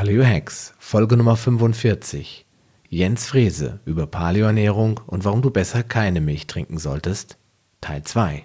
[0.00, 2.46] Paleo Hacks, Folge Nummer 45.
[2.88, 7.36] Jens Frese über Paleoernährung und warum du besser keine Milch trinken solltest.
[7.82, 8.44] Teil 2.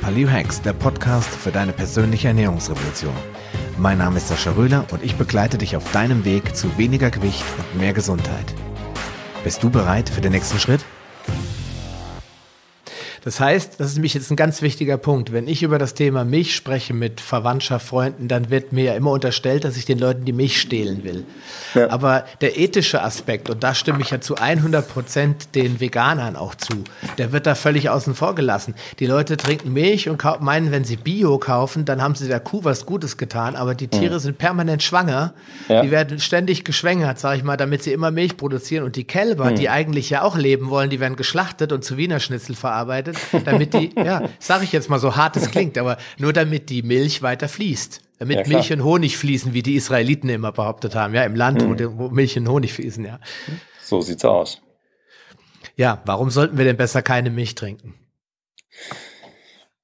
[0.00, 3.12] Paleo Hacks, der Podcast für deine persönliche Ernährungsrevolution.
[3.76, 7.44] Mein Name ist Sascha Röhler und ich begleite dich auf deinem Weg zu weniger Gewicht
[7.58, 8.54] und mehr Gesundheit.
[9.44, 10.82] Bist du bereit für den nächsten Schritt?
[13.22, 15.32] Das heißt, das ist nämlich jetzt ein ganz wichtiger Punkt.
[15.32, 19.10] Wenn ich über das Thema Milch spreche mit Verwandtschaft, Freunden, dann wird mir ja immer
[19.10, 21.24] unterstellt, dass ich den Leuten die Milch stehlen will.
[21.74, 21.90] Ja.
[21.90, 26.54] Aber der ethische Aspekt, und da stimme ich ja zu 100 Prozent den Veganern auch
[26.54, 26.84] zu,
[27.18, 28.74] der wird da völlig außen vor gelassen.
[28.98, 32.64] Die Leute trinken Milch und meinen, wenn sie Bio kaufen, dann haben sie der Kuh
[32.64, 34.20] was Gutes getan, aber die Tiere mhm.
[34.20, 35.34] sind permanent schwanger.
[35.68, 35.82] Ja.
[35.82, 38.84] Die werden ständig geschwängert, sage ich mal, damit sie immer Milch produzieren.
[38.84, 39.56] Und die Kälber, mhm.
[39.56, 43.46] die eigentlich ja auch leben wollen, die werden geschlachtet und zu Wiener Schnitzel verarbeitet gearbeitet,
[43.46, 46.82] damit die, ja, sage ich jetzt mal so hart es klingt, aber nur damit die
[46.82, 48.00] Milch weiter fließt.
[48.18, 51.62] Damit ja, Milch und Honig fließen, wie die Israeliten immer behauptet haben, ja, im Land,
[51.62, 51.78] mhm.
[51.78, 53.18] wo, wo Milch und Honig fließen, ja.
[53.82, 54.60] So sieht's aus.
[55.76, 57.94] Ja, warum sollten wir denn besser keine Milch trinken?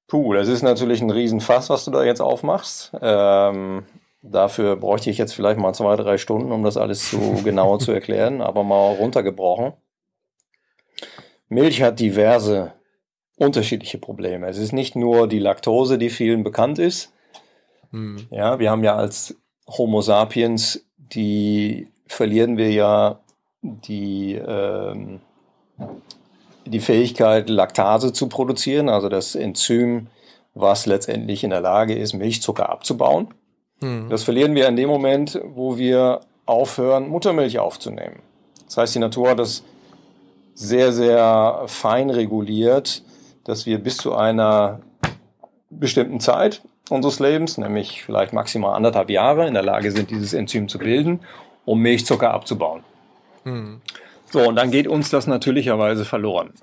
[0.07, 2.91] Puh, das ist natürlich ein Riesenfass, was du da jetzt aufmachst.
[3.01, 3.85] Ähm,
[4.21, 7.91] dafür bräuchte ich jetzt vielleicht mal zwei, drei Stunden, um das alles so genauer zu
[7.91, 9.73] erklären, aber mal runtergebrochen.
[11.49, 12.76] Milch hat diverse
[13.37, 14.47] unterschiedliche Probleme.
[14.47, 17.13] Es ist nicht nur die Laktose, die vielen bekannt ist.
[17.91, 18.27] Mhm.
[18.31, 19.35] Ja, wir haben ja als
[19.67, 23.19] Homo sapiens, die verlieren wir ja
[23.61, 25.19] die, ähm,
[26.65, 30.07] die Fähigkeit, Laktase zu produzieren, also das Enzym,
[30.53, 33.33] was letztendlich in der Lage ist, Milchzucker abzubauen.
[33.81, 34.09] Mhm.
[34.09, 38.19] Das verlieren wir in dem Moment, wo wir aufhören, Muttermilch aufzunehmen.
[38.65, 39.63] Das heißt, die Natur hat das
[40.55, 43.03] sehr, sehr fein reguliert,
[43.47, 44.81] dass wir bis zu einer
[45.69, 50.67] bestimmten Zeit unseres Lebens, nämlich vielleicht maximal anderthalb Jahre, in der Lage sind, dieses Enzym
[50.67, 51.21] zu bilden,
[51.65, 52.83] um Milchzucker abzubauen.
[53.43, 53.81] Hm.
[54.29, 56.53] So, und dann geht uns das natürlicherweise verloren.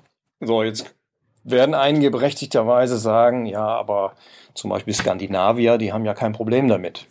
[0.40, 0.94] So, jetzt
[1.42, 4.12] werden einige berechtigterweise sagen, ja, aber
[4.54, 7.06] zum Beispiel Skandinavier, die haben ja kein Problem damit.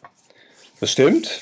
[0.79, 1.41] Das stimmt,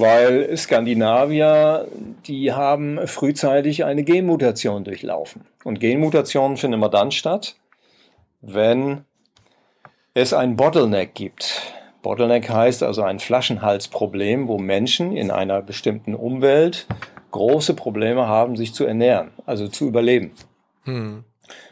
[0.00, 1.86] weil Skandinavier,
[2.26, 5.42] die haben frühzeitig eine Genmutation durchlaufen.
[5.62, 7.56] Und Genmutationen finden immer dann statt,
[8.40, 9.04] wenn
[10.14, 11.74] es ein Bottleneck gibt.
[12.02, 16.86] Bottleneck heißt also ein Flaschenhalsproblem, wo Menschen in einer bestimmten Umwelt
[17.30, 20.32] große Probleme haben, sich zu ernähren, also zu überleben.
[20.84, 21.24] Hm.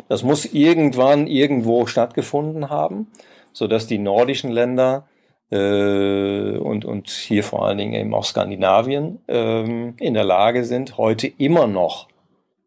[0.09, 3.09] Das muss irgendwann irgendwo stattgefunden haben,
[3.53, 5.09] sodass die nordischen Länder
[5.51, 10.99] äh, und, und hier vor allen Dingen eben auch Skandinavien ähm, in der Lage sind,
[10.99, 12.09] heute immer noch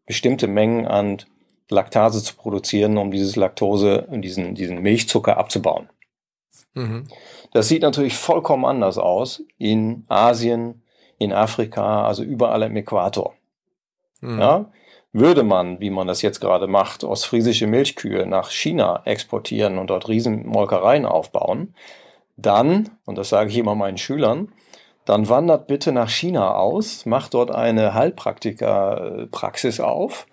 [0.06, 1.18] bestimmte Mengen an
[1.70, 5.88] Laktase zu produzieren, um dieses Laktose, diesen, diesen Milchzucker abzubauen.
[6.74, 7.06] Mhm.
[7.52, 10.82] Das sieht natürlich vollkommen anders aus in Asien,
[11.18, 13.34] in Afrika, also überall im Äquator.
[14.20, 14.40] Mhm.
[14.40, 14.70] Ja?
[15.12, 20.08] Würde man, wie man das jetzt gerade macht, ostfriesische Milchkühe nach China exportieren und dort
[20.08, 21.74] Riesenmolkereien aufbauen,
[22.42, 24.52] dann, und das sage ich immer meinen Schülern,
[25.04, 30.26] dann wandert bitte nach China aus, macht dort eine Heilpraktikerpraxis auf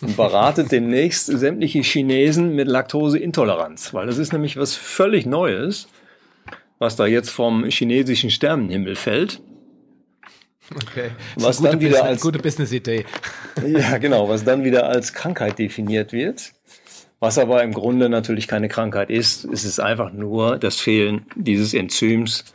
[0.00, 5.88] und beratet demnächst sämtliche Chinesen mit Laktoseintoleranz, weil das ist nämlich was völlig Neues,
[6.78, 9.40] was da jetzt vom chinesischen Sternenhimmel fällt.
[10.74, 11.10] Okay.
[11.36, 13.04] Was dann wieder Business, als gute Business-Idee.
[13.66, 16.52] Ja, genau, was dann wieder als Krankheit definiert wird.
[17.22, 19.44] Was aber im Grunde natürlich keine Krankheit ist.
[19.44, 22.52] Es ist einfach nur das Fehlen dieses Enzyms,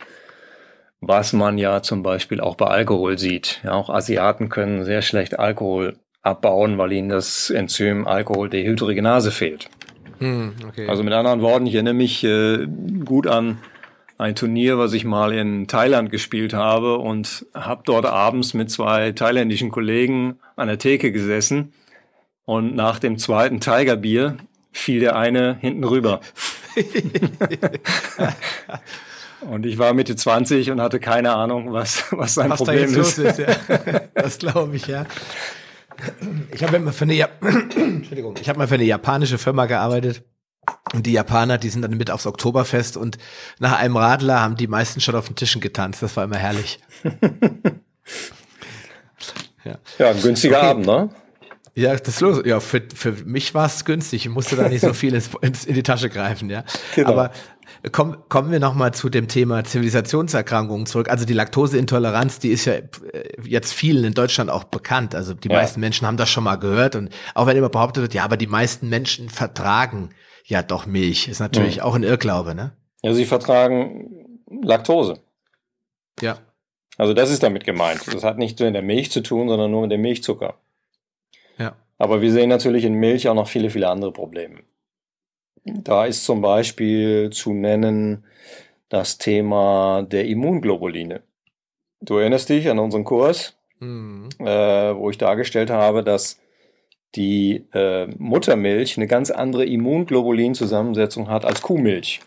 [0.99, 3.61] was man ja zum Beispiel auch bei Alkohol sieht.
[3.63, 9.69] Ja, auch Asiaten können sehr schlecht Alkohol abbauen, weil ihnen das Enzym Alkoholdehydrogenase fehlt.
[10.17, 10.85] Hm, okay.
[10.89, 12.67] Also mit anderen Worten, ich erinnere mich äh,
[13.05, 13.59] gut an
[14.17, 19.13] ein Turnier, was ich mal in Thailand gespielt habe und habe dort abends mit zwei
[19.13, 21.71] thailändischen Kollegen an der Theke gesessen
[22.43, 24.35] und nach dem zweiten Tigerbier
[24.77, 26.21] fiel der eine hinten rüber.
[29.41, 33.17] und ich war Mitte 20 und hatte keine Ahnung, was, was sein was Problem ist.
[33.17, 33.47] ist ja.
[34.13, 35.05] Das glaube ich, ja.
[36.51, 40.23] Ich habe mal für eine, ja Entschuldigung, ich habe mal für eine japanische Firma gearbeitet.
[40.93, 43.17] Und die Japaner, die sind dann mit aufs Oktoberfest und
[43.59, 46.03] nach einem Radler haben die meisten schon auf den Tischen getanzt.
[46.03, 46.79] Das war immer herrlich.
[49.63, 49.77] ja.
[49.97, 50.67] ja, ein günstiger okay.
[50.67, 51.09] Abend, ne?
[51.77, 52.41] Ja, das ist los.
[52.43, 54.25] Ja, für, für mich war es günstig.
[54.25, 56.63] Ich musste da nicht so viel ins, in die Tasche greifen, ja.
[56.95, 57.09] Genau.
[57.09, 57.31] Aber
[57.91, 61.07] komm, kommen wir nochmal zu dem Thema Zivilisationserkrankungen zurück.
[61.07, 62.87] Also die Laktoseintoleranz, die ist ja äh,
[63.43, 65.13] jetzt vielen in Deutschland auch bekannt.
[65.13, 65.55] Also die ja.
[65.55, 66.95] meisten Menschen haben das schon mal gehört.
[66.95, 70.09] Und auch wenn immer behauptet wird, ja, aber die meisten Menschen vertragen
[70.45, 71.83] ja doch Milch, ist natürlich mhm.
[71.83, 72.71] auch ein Irrglaube, ne?
[73.03, 75.19] Ja, sie vertragen Laktose.
[76.21, 76.39] Ja.
[76.97, 78.01] Also das ist damit gemeint.
[78.11, 80.55] Das hat nichts mit der Milch zu tun, sondern nur mit dem Milchzucker.
[81.97, 84.59] Aber wir sehen natürlich in Milch auch noch viele, viele andere Probleme.
[85.63, 88.25] Da ist zum Beispiel zu nennen
[88.89, 91.23] das Thema der Immunglobuline.
[92.01, 94.29] Du erinnerst dich an unseren Kurs, mhm.
[94.39, 96.39] äh, wo ich dargestellt habe, dass
[97.15, 102.21] die äh, Muttermilch eine ganz andere Immunglobulinzusammensetzung hat als Kuhmilch.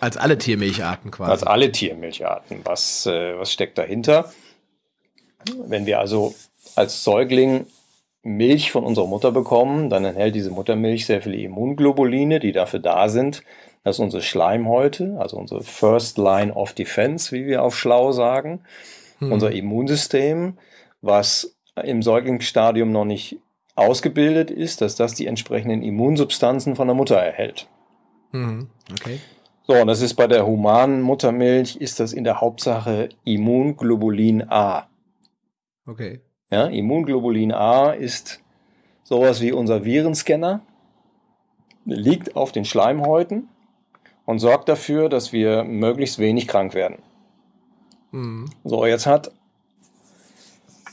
[0.00, 1.30] Als alle Tiermilcharten quasi.
[1.30, 2.60] Als alle Tiermilcharten.
[2.64, 4.32] Was, äh, was steckt dahinter?
[5.66, 6.34] Wenn wir also
[6.74, 7.66] als Säugling
[8.24, 13.08] Milch von unserer Mutter bekommen, dann enthält diese Muttermilch sehr viele Immunglobuline, die dafür da
[13.08, 13.42] sind,
[13.84, 18.60] dass unsere Schleimhäute, also unsere First Line of Defense, wie wir auf Schlau sagen,
[19.18, 19.30] hm.
[19.30, 20.56] unser Immunsystem,
[21.02, 23.38] was im Säuglingsstadium noch nicht
[23.74, 27.68] ausgebildet ist, dass das die entsprechenden Immunsubstanzen von der Mutter erhält.
[28.30, 28.68] Hm.
[28.90, 29.18] Okay.
[29.66, 34.88] So, und das ist bei der humanen Muttermilch, ist das in der Hauptsache Immunglobulin A.
[35.86, 36.20] Okay.
[36.54, 38.40] Ja, Immunglobulin A ist
[39.02, 40.60] sowas wie unser Virenscanner,
[41.84, 43.48] liegt auf den Schleimhäuten
[44.24, 46.98] und sorgt dafür, dass wir möglichst wenig krank werden.
[48.12, 48.50] Mhm.
[48.62, 49.32] So, jetzt hat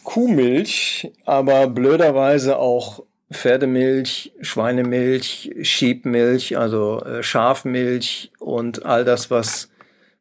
[0.03, 9.69] Kuhmilch aber blöderweise auch Pferdemilch, Schweinemilch, Schiebmilch, also äh, Schafmilch und all das, was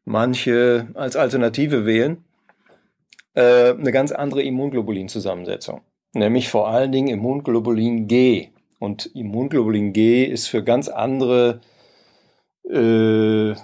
[0.05, 2.27] manche als Alternative wählen
[3.35, 5.83] äh, eine ganz andere Immunglobulinzusammensetzung.
[6.13, 8.49] Nämlich vor allen Dingen Immunglobulin G.
[8.79, 11.61] Und Immunglobulin G ist für ganz andere,
[12.65, 13.55] äh,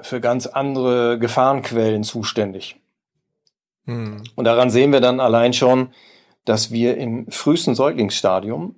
[0.00, 2.76] für ganz andere Gefahrenquellen zuständig.
[3.84, 4.22] Hm.
[4.34, 5.90] Und daran sehen wir dann allein schon,
[6.44, 8.76] dass wir im frühesten Säuglingsstadium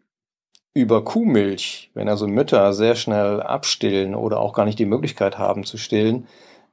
[0.74, 5.64] über Kuhmilch, wenn also Mütter sehr schnell abstillen oder auch gar nicht die Möglichkeit haben
[5.64, 6.26] zu stillen,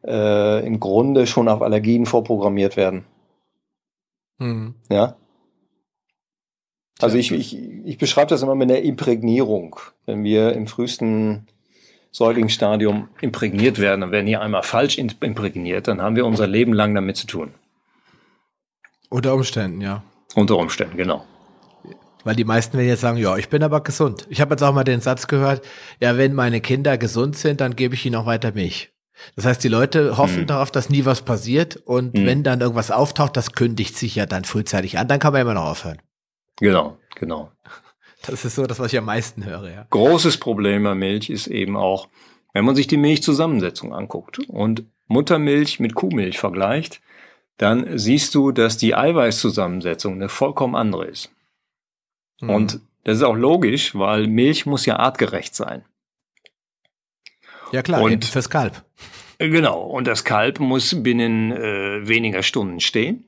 [0.06, 3.06] äh, im Grunde schon auf Allergien vorprogrammiert werden.
[4.40, 4.76] Mhm.
[4.90, 5.16] Ja.
[7.00, 9.80] Also ich, ich, ich beschreibe das immer mit der Imprägnierung.
[10.06, 11.48] Wenn wir im frühesten
[12.12, 16.94] Säuglingsstadium imprägniert werden und werden hier einmal falsch imprägniert, dann haben wir unser Leben lang
[16.96, 17.54] damit zu tun.
[19.10, 20.04] Unter Umständen, ja.
[20.36, 21.26] Unter Umständen, genau.
[22.24, 24.28] Weil die meisten werden jetzt sagen, ja, ich bin aber gesund.
[24.30, 25.66] Ich habe jetzt auch mal den Satz gehört,
[26.02, 28.92] ja, wenn meine Kinder gesund sind, dann gebe ich ihnen auch weiter Milch.
[29.36, 30.48] Das heißt, die Leute hoffen hm.
[30.48, 32.26] darauf, dass nie was passiert und hm.
[32.26, 35.54] wenn dann irgendwas auftaucht, das kündigt sich ja dann frühzeitig an, dann kann man immer
[35.54, 36.02] noch aufhören.
[36.58, 37.52] Genau, genau.
[38.28, 39.86] Das ist so das, was ich am meisten höre, ja.
[39.92, 42.10] Großes Problem bei Milch ist eben auch,
[42.52, 47.00] wenn man sich die Milchzusammensetzung anguckt und Muttermilch mit Kuhmilch vergleicht,
[47.58, 51.32] dann siehst du, dass die Eiweißzusammensetzung eine vollkommen andere ist.
[52.42, 52.50] Mhm.
[52.50, 55.84] Und das ist auch logisch, weil Milch muss ja artgerecht sein.
[57.72, 58.84] Ja klar, und fürs Kalb.
[59.38, 63.26] Genau, und das Kalb muss binnen äh, weniger Stunden stehen.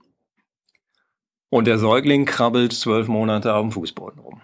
[1.50, 4.42] Und der Säugling krabbelt zwölf Monate auf dem Fußboden rum.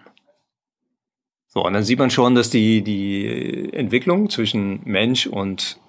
[1.46, 5.80] So, und dann sieht man schon, dass die, die Entwicklung zwischen Mensch und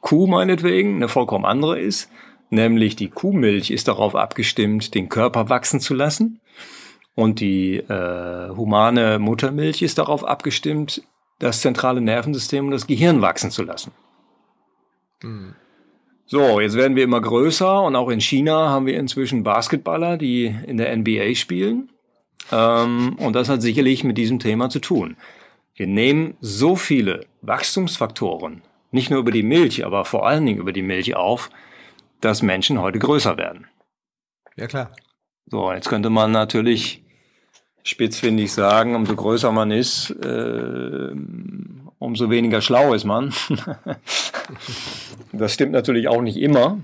[0.00, 2.10] Kuh meinetwegen eine vollkommen andere ist.
[2.50, 6.40] Nämlich die Kuhmilch ist darauf abgestimmt, den Körper wachsen zu lassen.
[7.14, 11.02] Und die äh, humane Muttermilch ist darauf abgestimmt,
[11.38, 13.92] das zentrale Nervensystem und das Gehirn wachsen zu lassen.
[15.22, 15.54] Mhm.
[16.26, 20.54] So, jetzt werden wir immer größer und auch in China haben wir inzwischen Basketballer, die
[20.66, 21.90] in der NBA spielen.
[22.52, 25.16] Ähm, und das hat sicherlich mit diesem Thema zu tun.
[25.74, 30.72] Wir nehmen so viele Wachstumsfaktoren, nicht nur über die Milch, aber vor allen Dingen über
[30.72, 31.50] die Milch auf,
[32.20, 33.66] dass Menschen heute größer werden.
[34.56, 34.90] Ja, klar.
[35.46, 37.02] So, jetzt könnte man natürlich
[37.88, 41.10] spitzfindig sagen, umso größer man ist, äh,
[41.98, 43.32] umso weniger schlau ist man.
[45.32, 46.80] das stimmt natürlich auch nicht immer.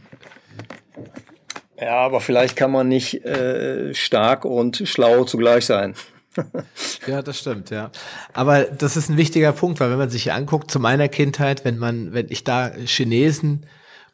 [1.78, 5.94] Ja, aber vielleicht kann man nicht äh, stark und schlau zugleich sein.
[7.06, 7.90] ja, das stimmt, ja.
[8.32, 11.76] Aber das ist ein wichtiger Punkt, weil wenn man sich anguckt, zu meiner Kindheit, wenn
[11.76, 13.66] man, wenn ich da Chinesen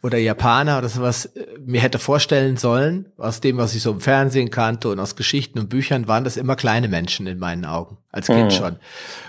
[0.02, 4.00] oder Japaner oder sowas äh, mir hätte vorstellen sollen, aus dem, was ich so im
[4.00, 7.98] Fernsehen kannte und aus Geschichten und Büchern, waren das immer kleine Menschen in meinen Augen,
[8.10, 8.50] als Kind mhm.
[8.50, 8.76] schon.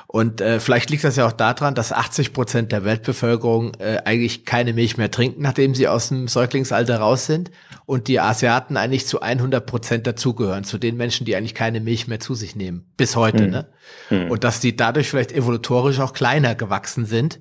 [0.08, 4.46] Und äh, vielleicht liegt das ja auch daran, dass 80 Prozent der Weltbevölkerung äh, eigentlich
[4.46, 7.52] keine Milch mehr trinken, nachdem sie aus dem Säuglingsalter raus sind
[7.86, 12.08] und die Asiaten eigentlich zu 100 Prozent dazugehören, zu den Menschen, die eigentlich keine Milch
[12.08, 13.44] mehr zu sich nehmen, bis heute.
[13.44, 13.50] Mhm.
[13.52, 13.68] Ne?
[14.10, 14.32] Mhm.
[14.32, 17.40] Und dass die dadurch vielleicht evolutorisch auch kleiner gewachsen sind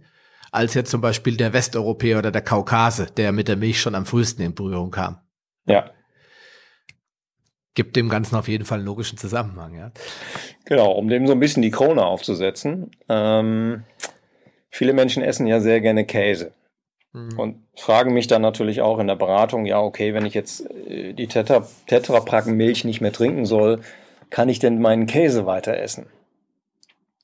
[0.51, 4.07] als jetzt zum Beispiel der Westeuropäer oder der Kaukase, der mit der Milch schon am
[4.07, 5.19] frühesten in Berührung kam.
[5.67, 5.91] Ja.
[7.75, 9.93] Gibt dem Ganzen auf jeden Fall einen logischen Zusammenhang, ja.
[10.65, 12.91] Genau, um dem so ein bisschen die Krone aufzusetzen.
[13.09, 13.85] Ähm,
[14.71, 16.53] viele Menschen essen ja sehr gerne Käse.
[17.13, 17.39] Mhm.
[17.39, 21.13] Und fragen mich dann natürlich auch in der Beratung, ja, okay, wenn ich jetzt äh,
[21.13, 23.81] die Tetra, Tetrapack Milch nicht mehr trinken soll,
[24.31, 26.07] kann ich denn meinen Käse weiter essen?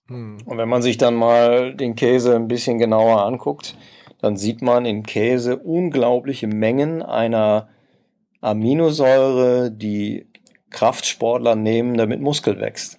[0.09, 0.39] Mhm.
[0.45, 3.77] Und wenn man sich dann mal den Käse ein bisschen genauer anguckt,
[4.21, 7.69] dann sieht man in Käse unglaubliche Mengen einer
[8.41, 10.27] Aminosäure, die
[10.71, 12.99] Kraftsportler nehmen, damit Muskel wächst.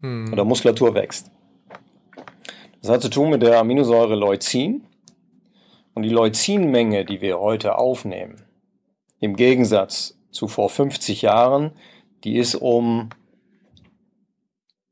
[0.00, 0.32] Mhm.
[0.32, 1.30] Oder Muskulatur wächst.
[2.80, 4.84] Das hat zu tun mit der Aminosäure Leucin.
[5.94, 8.44] Und die Leucinmenge, die wir heute aufnehmen,
[9.18, 11.72] im Gegensatz zu vor 50 Jahren,
[12.22, 13.08] die ist um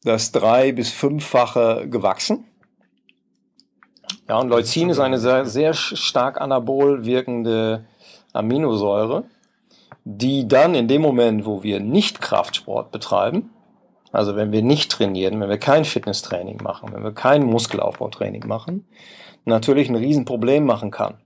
[0.07, 2.45] das drei- bis fünffache gewachsen.
[4.29, 7.87] Ja, und Leucin ist eine sehr, sehr stark anabol wirkende
[8.33, 9.25] Aminosäure,
[10.05, 13.51] die dann in dem Moment, wo wir nicht Kraftsport betreiben,
[14.13, 18.87] also wenn wir nicht trainieren, wenn wir kein Fitnesstraining machen, wenn wir kein Muskelaufbautraining machen,
[19.45, 21.19] natürlich ein Riesenproblem machen kann,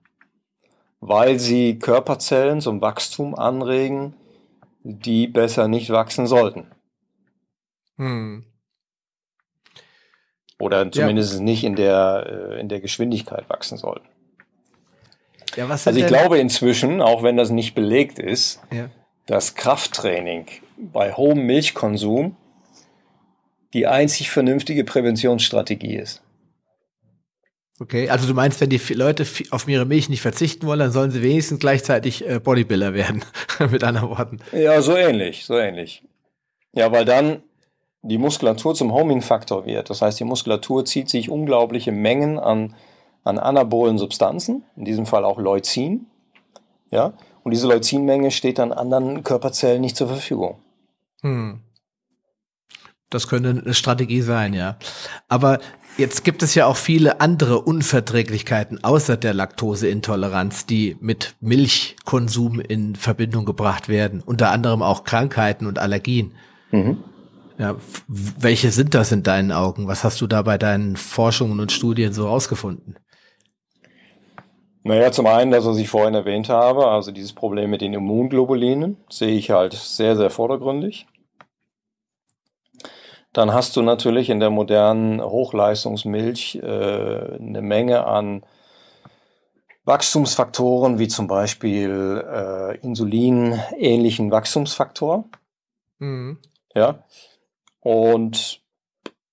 [1.01, 4.15] weil sie Körperzellen zum Wachstum anregen,
[4.83, 6.67] die besser nicht wachsen sollten.
[7.97, 8.45] Hm.
[10.61, 11.41] Oder zumindest ja.
[11.41, 14.07] nicht in der, äh, in der Geschwindigkeit wachsen sollten.
[15.57, 18.89] Ja, also ich glaube inzwischen, auch wenn das nicht belegt ist, ja.
[19.27, 22.37] dass Krafttraining bei hohem Milchkonsum
[23.73, 26.23] die einzig vernünftige Präventionsstrategie ist.
[27.81, 31.11] Okay, also du meinst, wenn die Leute auf ihre Milch nicht verzichten wollen, dann sollen
[31.11, 33.25] sie wenigstens gleichzeitig äh, Bodybuilder werden,
[33.71, 34.39] mit anderen Worten.
[34.53, 36.03] Ja, so ähnlich, so ähnlich.
[36.73, 37.43] Ja, weil dann
[38.03, 39.91] die Muskulatur zum Homing-Faktor wird.
[39.91, 42.75] Das heißt, die Muskulatur zieht sich unglaubliche Mengen an,
[43.25, 46.07] an anabolen Substanzen, in diesem Fall auch Leucin.
[46.91, 47.13] Ja,
[47.45, 50.59] und diese Leucinmenge steht dann anderen Körperzellen nicht zur Verfügung.
[51.23, 51.61] Hm.
[53.11, 54.77] Das könnte eine Strategie sein, ja.
[55.29, 55.59] Aber
[55.99, 62.95] jetzt gibt es ja auch viele andere Unverträglichkeiten außer der Laktoseintoleranz, die mit Milchkonsum in
[62.95, 64.23] Verbindung gebracht werden.
[64.25, 66.35] Unter anderem auch Krankheiten und Allergien.
[66.71, 66.99] Mhm.
[67.61, 67.77] Ja,
[68.09, 69.87] welche sind das in deinen Augen?
[69.87, 72.99] Was hast du da bei deinen Forschungen und Studien so rausgefunden?
[74.83, 78.97] Naja, zum einen das, was ich vorhin erwähnt habe, also dieses Problem mit den Immunglobulinen,
[79.11, 81.07] sehe ich halt sehr, sehr vordergründig
[83.33, 88.45] dann hast du natürlich in der modernen Hochleistungsmilch äh, eine Menge an
[89.85, 95.29] Wachstumsfaktoren, wie zum Beispiel äh, Insulin-ähnlichen Wachstumsfaktor.
[95.99, 96.39] Mhm.
[96.75, 97.05] Ja.
[97.81, 98.61] Und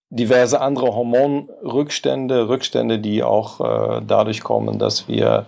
[0.09, 5.45] diverse andere Hormonrückstände, Rückstände, die auch äh, dadurch kommen, dass wir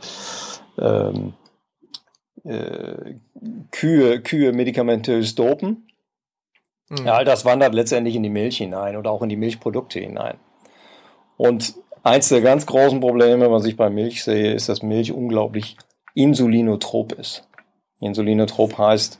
[0.78, 1.34] ähm,
[2.44, 3.16] äh,
[3.72, 5.88] Kühe, Kühe medikamentös dopen.
[6.90, 7.06] Mhm.
[7.06, 10.38] Ja, all das wandert letztendlich in die Milch hinein oder auch in die Milchprodukte hinein.
[11.38, 15.78] Und eins der ganz großen Probleme, was ich bei Milch sehe, ist, dass Milch unglaublich
[16.16, 17.48] insulinotrop ist.
[18.02, 19.20] Insulinotrop heißt,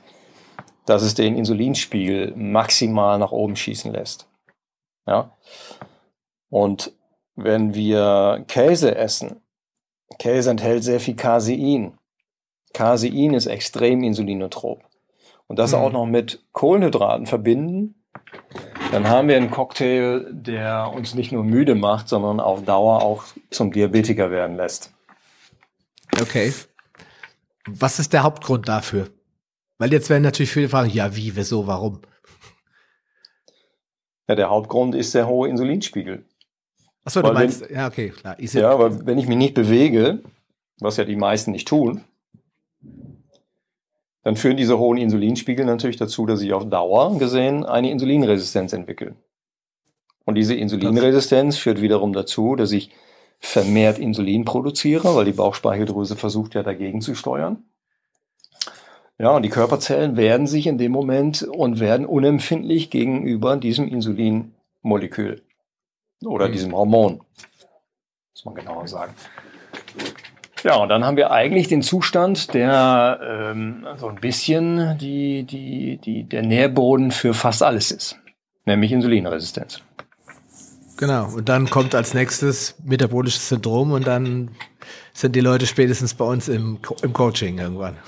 [0.90, 4.28] dass es den Insulinspiegel maximal nach oben schießen lässt.
[5.06, 5.36] Ja?
[6.48, 6.92] Und
[7.36, 9.40] wenn wir Käse essen,
[10.18, 11.96] Käse enthält sehr viel Casein.
[12.74, 14.82] Casein ist extrem insulinotrop
[15.46, 15.78] und das mhm.
[15.78, 17.94] auch noch mit Kohlenhydraten verbinden,
[18.90, 23.24] dann haben wir einen Cocktail, der uns nicht nur müde macht, sondern auf Dauer auch
[23.50, 24.92] zum Diabetiker werden lässt.
[26.20, 26.52] Okay.
[27.66, 29.08] Was ist der Hauptgrund dafür?
[29.80, 32.02] Weil jetzt werden natürlich viele fragen, ja, wie, wieso, warum?
[34.28, 36.26] Ja, der Hauptgrund ist der hohe Insulinspiegel.
[37.02, 38.36] Achso, du meinst, wenn, ja, okay, klar.
[38.38, 40.22] ja, aber wenn ich mich nicht bewege,
[40.80, 42.04] was ja die meisten nicht tun,
[44.22, 49.16] dann führen diese hohen Insulinspiegel natürlich dazu, dass ich auf Dauer gesehen eine Insulinresistenz entwickle.
[50.26, 52.90] Und diese Insulinresistenz führt wiederum dazu, dass ich
[53.38, 57.64] vermehrt Insulin produziere, weil die Bauchspeicheldrüse versucht ja dagegen zu steuern.
[59.20, 65.42] Ja, und die Körperzellen werden sich in dem Moment und werden unempfindlich gegenüber diesem Insulinmolekül
[66.24, 66.52] oder mhm.
[66.52, 67.20] diesem Hormon,
[68.32, 69.12] muss man genauer sagen.
[70.64, 75.98] Ja, und dann haben wir eigentlich den Zustand, der ähm, so ein bisschen die, die,
[75.98, 78.18] die, der Nährboden für fast alles ist,
[78.64, 79.82] nämlich Insulinresistenz.
[80.96, 84.50] Genau, und dann kommt als nächstes metabolisches Syndrom und dann
[85.12, 87.98] sind die Leute spätestens bei uns im, im Coaching irgendwann.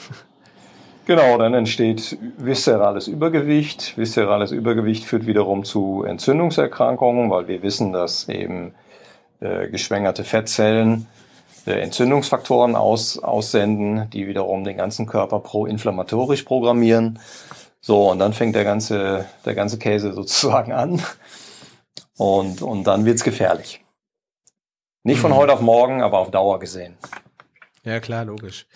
[1.05, 3.99] Genau, dann entsteht viszerales Übergewicht.
[3.99, 8.75] Viszerales Übergewicht führt wiederum zu Entzündungserkrankungen, weil wir wissen, dass eben
[9.41, 11.09] äh, geschwängerte Fettzellen
[11.67, 17.19] äh, Entzündungsfaktoren aus, aussenden, die wiederum den ganzen Körper proinflammatorisch programmieren.
[17.81, 21.03] So, und dann fängt der ganze, der ganze Käse sozusagen an.
[22.17, 23.81] Und, und dann wird's gefährlich.
[25.03, 25.37] Nicht von mhm.
[25.37, 26.97] heute auf morgen, aber auf Dauer gesehen.
[27.85, 28.67] Ja, klar, logisch.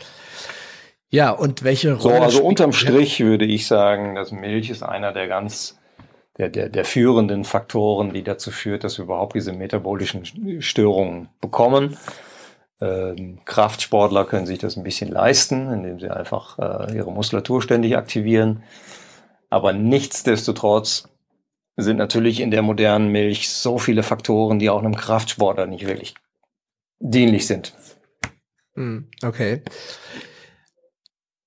[1.17, 2.17] Ja, und welche Rolle?
[2.17, 5.79] So, also unterm Strich würde ich sagen, dass Milch ist einer der ganz,
[6.37, 11.97] der, der, der führenden Faktoren, die dazu führt, dass wir überhaupt diese metabolischen Störungen bekommen.
[12.83, 17.97] Ähm, Kraftsportler können sich das ein bisschen leisten, indem sie einfach äh, ihre Muskulatur ständig
[17.97, 18.63] aktivieren.
[19.49, 21.09] Aber nichtsdestotrotz
[21.77, 26.15] sind natürlich in der modernen Milch so viele Faktoren, die auch einem Kraftsportler nicht wirklich
[27.01, 27.73] dienlich sind.
[28.75, 29.63] Hm, okay.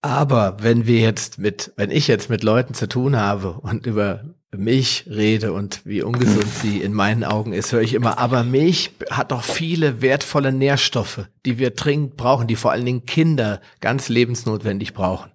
[0.02, 4.24] Aber wenn wir jetzt mit, wenn ich jetzt mit Leuten zu tun habe und über
[4.52, 8.92] Milch rede und wie ungesund sie in meinen Augen ist, höre ich immer, aber Milch
[9.12, 14.10] hat doch viele wertvolle Nährstoffe, die wir dringend brauchen, die vor allen Dingen Kinder ganz
[14.10, 15.32] lebensnotwendig brauchen.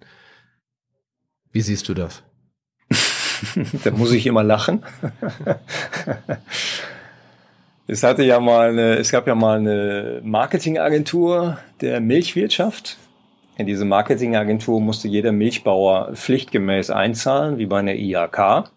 [1.51, 2.23] Wie siehst du das?
[3.83, 4.83] da muss ich immer lachen.
[7.87, 12.97] es hatte ja mal eine, es gab ja mal eine Marketingagentur der Milchwirtschaft.
[13.57, 18.69] In diese Marketingagentur musste jeder Milchbauer pflichtgemäß einzahlen, wie bei einer IHK.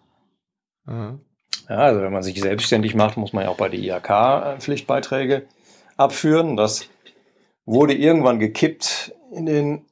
[0.86, 1.20] Mhm.
[1.68, 4.60] Ja, also wenn man sich selbstständig macht, muss man ja auch bei der IHK äh,
[4.60, 5.46] Pflichtbeiträge
[5.96, 6.56] abführen.
[6.56, 6.88] Das
[7.66, 9.84] wurde irgendwann gekippt in den,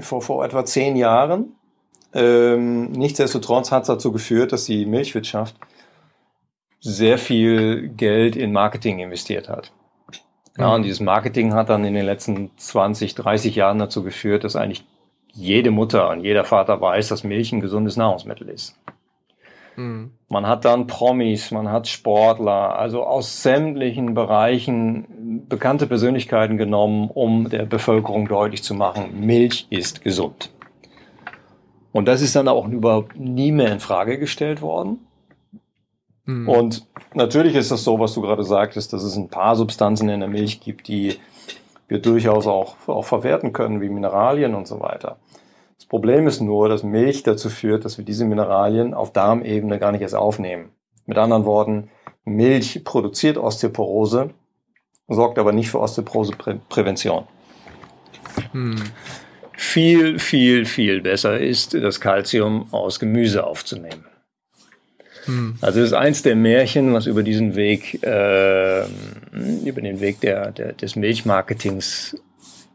[0.00, 1.56] vor, vor etwa zehn Jahren.
[2.14, 5.56] Ähm, nichtsdestotrotz hat es dazu geführt, dass die Milchwirtschaft
[6.80, 9.72] sehr viel Geld in Marketing investiert hat.
[10.58, 10.74] Ja, mhm.
[10.74, 14.84] und dieses Marketing hat dann in den letzten 20, 30 Jahren dazu geführt, dass eigentlich
[15.32, 18.78] jede Mutter und jeder Vater weiß, dass Milch ein gesundes Nahrungsmittel ist.
[19.76, 20.12] Mhm.
[20.28, 27.48] Man hat dann Promis, man hat Sportler, also aus sämtlichen Bereichen bekannte Persönlichkeiten genommen, um
[27.48, 30.50] der Bevölkerung deutlich zu machen, Milch ist gesund.
[31.92, 35.00] Und das ist dann auch überhaupt nie mehr in Frage gestellt worden.
[36.24, 36.48] Mhm.
[36.48, 40.20] Und natürlich ist das so, was du gerade sagtest, dass es ein paar Substanzen in
[40.20, 41.16] der Milch gibt, die
[41.88, 45.18] wir durchaus auch, auch verwerten können, wie Mineralien und so weiter.
[45.76, 49.92] Das Problem ist nur, dass Milch dazu führt, dass wir diese Mineralien auf Darmebene gar
[49.92, 50.70] nicht erst aufnehmen.
[51.06, 51.90] Mit anderen Worten,
[52.24, 54.30] Milch produziert Osteoporose,
[55.08, 57.24] sorgt aber nicht für Osteoporoseprävention.
[58.52, 58.76] Hm
[59.62, 64.04] viel, viel, viel besser ist, das Kalzium aus Gemüse aufzunehmen.
[65.24, 65.56] Hm.
[65.60, 68.84] Also es ist eins der Märchen, was über diesen Weg, äh,
[69.64, 72.16] über den Weg der, der, des Milchmarketings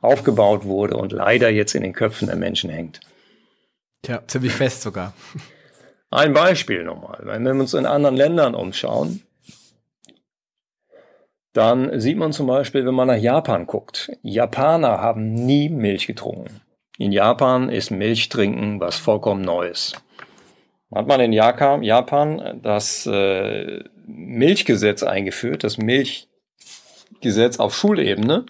[0.01, 2.99] aufgebaut wurde und leider jetzt in den Köpfen der Menschen hängt.
[4.03, 5.13] Tja, ziemlich fest sogar.
[6.10, 7.19] Ein Beispiel nochmal.
[7.23, 9.23] Wenn wir uns in anderen Ländern umschauen,
[11.53, 16.62] dann sieht man zum Beispiel, wenn man nach Japan guckt, Japaner haben nie Milch getrunken.
[16.99, 19.93] In Japan ist Milchtrinken was vollkommen Neues.
[20.93, 28.45] Hat man in Japan das äh, Milchgesetz eingeführt, das Milchgesetz auf Schulebene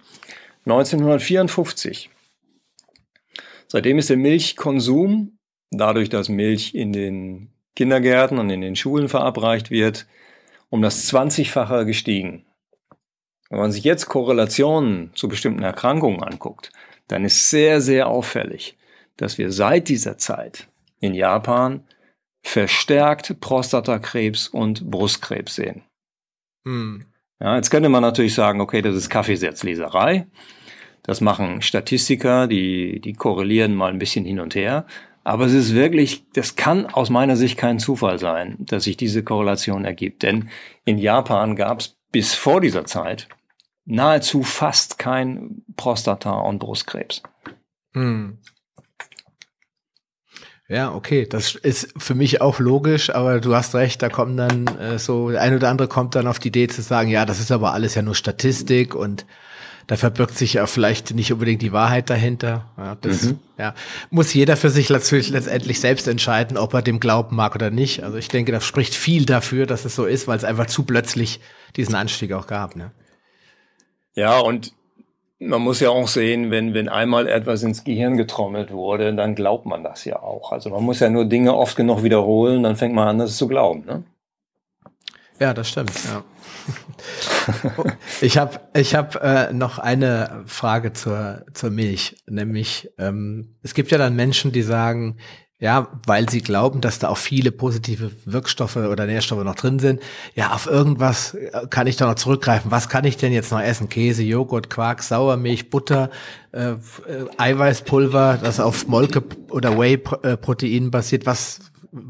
[0.65, 2.10] 1954.
[3.67, 5.38] Seitdem ist der Milchkonsum,
[5.71, 10.08] dadurch, dass Milch in den Kindergärten und in den Schulen verabreicht wird,
[10.69, 12.45] um das 20-fache gestiegen.
[13.50, 16.71] Wenn man sich jetzt Korrelationen zu bestimmten Erkrankungen anguckt,
[17.08, 18.78] dann ist sehr, sehr auffällig,
[19.15, 20.67] dass wir seit dieser Zeit
[21.00, 21.86] in Japan
[22.47, 25.83] verstärkt Prostatakrebs und Brustkrebs sehen.
[26.65, 27.05] Hm.
[27.39, 30.27] Ja, jetzt könnte man natürlich sagen, okay, das ist Kaffeesatzleserei.
[31.03, 34.86] Das machen Statistiker, die, die korrelieren mal ein bisschen hin und her.
[35.23, 39.23] Aber es ist wirklich, das kann aus meiner Sicht kein Zufall sein, dass sich diese
[39.23, 40.23] Korrelation ergibt.
[40.23, 40.49] Denn
[40.86, 43.27] in Japan gab es bis vor dieser Zeit
[43.86, 47.23] nahezu fast kein Prostata- und Brustkrebs.
[47.93, 48.38] Hm.
[50.69, 54.67] Ja, okay, das ist für mich auch logisch, aber du hast recht, da kommen dann
[54.77, 57.39] äh, so, der ein oder andere kommt dann auf die Idee zu sagen, ja, das
[57.39, 59.25] ist aber alles ja nur Statistik und
[59.88, 62.69] da verbirgt sich ja vielleicht nicht unbedingt die Wahrheit dahinter.
[62.77, 63.39] Ja, das mhm.
[63.58, 63.73] ja,
[64.10, 68.03] muss jeder für sich letztendlich selbst entscheiden, ob er dem glauben mag oder nicht.
[68.03, 70.84] Also ich denke, das spricht viel dafür, dass es so ist, weil es einfach zu
[70.84, 71.39] plötzlich
[71.77, 72.75] diesen Anstieg auch gab.
[72.75, 72.91] Ne?
[74.13, 74.73] Ja, und
[75.39, 79.65] man muss ja auch sehen, wenn, wenn einmal etwas ins Gehirn getrommelt wurde, dann glaubt
[79.65, 80.52] man das ja auch.
[80.52, 83.47] Also man muss ja nur Dinge oft genug wiederholen, dann fängt man an, das zu
[83.47, 83.86] glauben.
[83.86, 84.04] Ne?
[85.39, 85.91] Ja, das stimmt.
[86.06, 86.23] Ja.
[88.21, 93.91] ich habe ich hab, äh, noch eine Frage zur, zur Milch, nämlich ähm, es gibt
[93.91, 95.17] ja dann Menschen, die sagen,
[95.60, 100.02] ja, weil sie glauben, dass da auch viele positive Wirkstoffe oder Nährstoffe noch drin sind.
[100.36, 102.70] Ja, auf irgendwas äh, kann ich da noch zurückgreifen.
[102.70, 103.89] Was kann ich denn jetzt noch essen?
[103.89, 106.12] Käse, Joghurt, Quark, Sauermilch, Butter,
[106.52, 106.76] äh, äh
[107.38, 111.26] Eiweißpulver, das auf Molke oder Whey-Protein basiert.
[111.26, 111.60] Was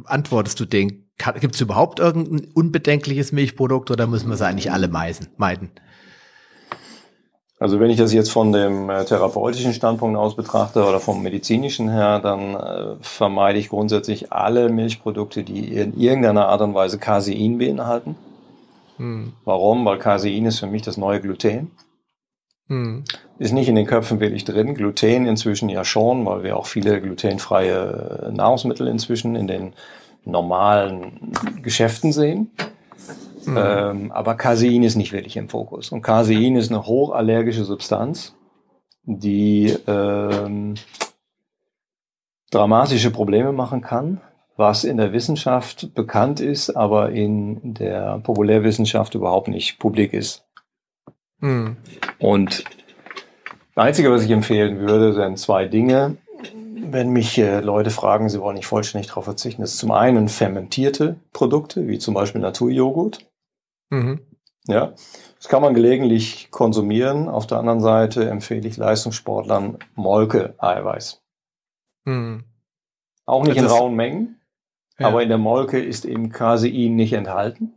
[0.03, 1.05] antwortest du denen?
[1.39, 5.71] Gibt es überhaupt irgendein unbedenkliches Milchprodukt oder müssen wir es eigentlich alle meisen, meiden?
[7.59, 11.89] Also wenn ich das jetzt von dem äh, therapeutischen Standpunkt aus betrachte oder vom medizinischen
[11.89, 17.57] her, dann äh, vermeide ich grundsätzlich alle Milchprodukte, die in irgendeiner Art und Weise Casein
[17.57, 18.15] beinhalten.
[18.97, 19.33] Hm.
[19.43, 19.85] Warum?
[19.85, 21.71] Weil Casein ist für mich das neue Gluten.
[22.67, 23.05] Hm.
[23.39, 24.75] Ist nicht in den Köpfen wirklich drin.
[24.75, 29.73] Gluten inzwischen ja schon, weil wir auch viele glutenfreie Nahrungsmittel inzwischen in den
[30.25, 31.31] normalen
[31.63, 32.51] Geschäften sehen.
[33.47, 33.57] Mhm.
[33.57, 35.91] Ähm, aber Casein ist nicht wirklich im Fokus.
[35.91, 38.35] Und Casein ist eine hochallergische Substanz,
[39.03, 40.75] die ähm,
[42.51, 44.21] dramatische Probleme machen kann,
[44.57, 50.45] was in der Wissenschaft bekannt ist, aber in der Populärwissenschaft überhaupt nicht publik ist.
[51.39, 51.77] Mhm.
[52.19, 52.65] Und
[53.75, 56.17] das Einzige, was ich empfehlen würde, sind zwei Dinge.
[56.89, 61.17] Wenn mich äh, Leute fragen, sie wollen nicht vollständig darauf verzichten, ist zum einen fermentierte
[61.31, 63.27] Produkte, wie zum Beispiel Naturjoghurt.
[63.89, 64.21] Mhm.
[64.67, 64.93] Ja,
[65.37, 67.29] das kann man gelegentlich konsumieren.
[67.29, 71.21] Auf der anderen Seite empfehle ich Leistungssportlern Molke-Eiweiß.
[72.03, 72.43] Mhm.
[73.25, 74.41] Auch nicht das in rauen Mengen,
[74.99, 75.07] ja.
[75.07, 77.73] aber in der Molke ist eben Casein nicht enthalten.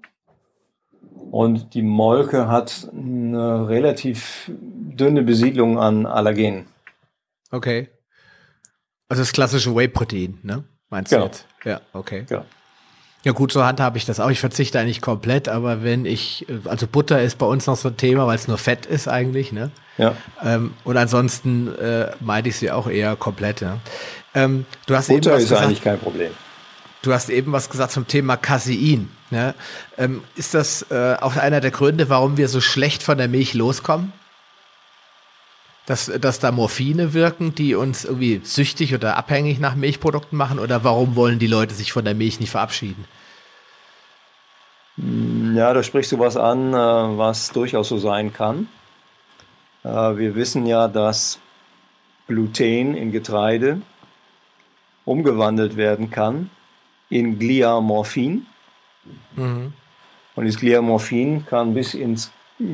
[1.31, 6.67] Und die Molke hat eine relativ dünne Besiedlung an Allergenen.
[7.53, 7.89] Okay.
[9.09, 10.65] Also das klassische Whey-Protein, ne?
[10.89, 11.27] Meinst genau.
[11.27, 11.47] du jetzt?
[11.65, 12.27] Ja, okay.
[12.31, 12.45] Ja.
[13.23, 14.31] Ja gut, so handhabe ich das auch.
[14.31, 17.97] Ich verzichte eigentlich komplett, aber wenn ich, also Butter ist bei uns noch so ein
[17.97, 19.71] Thema, weil es nur Fett ist eigentlich, ne?
[19.99, 20.15] Ja.
[20.43, 23.79] Ähm, und ansonsten äh, meide ich sie auch eher komplett, ja.
[24.35, 26.31] Ähm, du hast Butter eben was ist gesagt, eigentlich kein Problem.
[27.03, 29.11] Du hast eben was gesagt zum Thema Casein.
[29.31, 29.55] Ne?
[29.99, 33.55] Ähm, ist das äh, auch einer der Gründe, warum wir so schlecht von der Milch
[33.55, 34.13] loskommen?
[35.91, 40.61] Dass, dass da Morphine wirken, die uns irgendwie süchtig oder abhängig nach Milchprodukten machen?
[40.61, 43.07] Oder warum wollen die Leute sich von der Milch nicht verabschieden?
[44.95, 48.69] Hm, ja, da sprichst du was an, äh, was durchaus so sein kann.
[49.83, 51.41] Äh, wir wissen ja, dass
[52.29, 53.83] Gluten in Getreide
[55.05, 56.51] umgewandelt werden kann
[57.09, 58.47] in Gliamorphin.
[59.35, 59.73] Mhm.
[60.37, 62.31] Und das Gliamorphin kann bis ins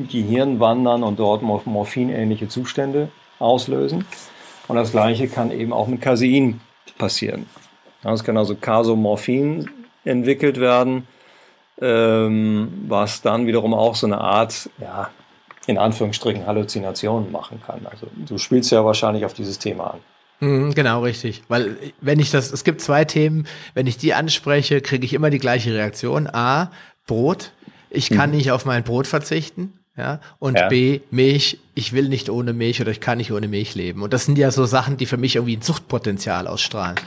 [0.09, 4.05] Gehirn wandern und dort morphinähnliche Zustände auslösen.
[4.67, 6.59] Und das gleiche kann eben auch mit Casein
[6.97, 7.45] passieren.
[8.03, 9.69] Es kann also Casomorphin
[10.03, 11.07] entwickelt werden,
[11.81, 15.09] ähm, was dann wiederum auch so eine Art, ja,
[15.67, 17.85] in Anführungsstrichen Halluzinationen machen kann.
[17.89, 19.99] Also du spielst ja wahrscheinlich auf dieses Thema an.
[20.39, 21.43] Mhm, genau, richtig.
[21.47, 25.29] Weil wenn ich das, es gibt zwei Themen, wenn ich die anspreche, kriege ich immer
[25.29, 26.27] die gleiche Reaktion.
[26.27, 26.71] A,
[27.05, 27.51] Brot.
[27.89, 28.37] Ich kann mhm.
[28.37, 29.73] nicht auf mein Brot verzichten.
[29.97, 30.67] Ja, und ja.
[30.67, 34.03] B, Milch, ich will nicht ohne Milch oder ich kann nicht ohne Milch leben.
[34.03, 36.97] Und das sind ja so Sachen, die für mich irgendwie ein Suchtpotenzial ausstrahlen.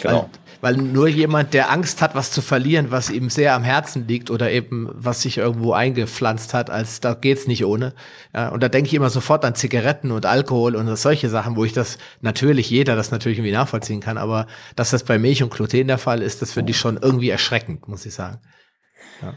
[0.00, 0.30] Genau.
[0.62, 4.08] Weil, weil nur jemand, der Angst hat, was zu verlieren, was ihm sehr am Herzen
[4.08, 7.92] liegt oder eben was sich irgendwo eingepflanzt hat, als da geht's nicht ohne.
[8.34, 11.66] Ja, und da denke ich immer sofort an Zigaretten und Alkohol und solche Sachen, wo
[11.66, 15.52] ich das natürlich, jeder das natürlich irgendwie nachvollziehen kann, aber dass das bei Milch und
[15.52, 18.38] Gluten der Fall ist, das finde ich schon irgendwie erschreckend, muss ich sagen.
[19.20, 19.34] Ja.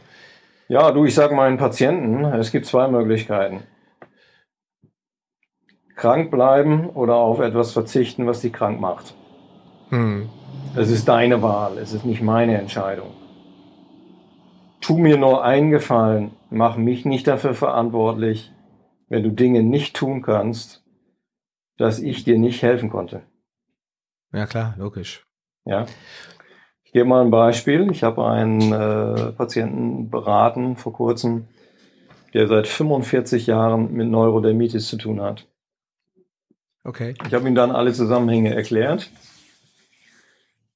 [0.71, 3.63] Ja, du, ich sage meinen Patienten, es gibt zwei Möglichkeiten.
[5.97, 9.13] Krank bleiben oder auf etwas verzichten, was dich krank macht.
[9.89, 10.29] Hm.
[10.73, 13.12] Es ist deine Wahl, es ist nicht meine Entscheidung.
[14.79, 18.53] Tu mir nur einen Gefallen, mach mich nicht dafür verantwortlich,
[19.10, 20.86] wenn du Dinge nicht tun kannst,
[21.75, 23.23] dass ich dir nicht helfen konnte.
[24.31, 25.25] Ja klar, logisch.
[25.65, 25.86] Ja.
[26.91, 27.89] Ich gebe mal ein Beispiel.
[27.89, 31.45] Ich habe einen äh, Patienten beraten vor kurzem,
[32.34, 35.47] der seit 45 Jahren mit Neurodermitis zu tun hat.
[36.84, 37.13] Okay.
[37.25, 39.10] Ich habe ihm dann alle Zusammenhänge erklärt.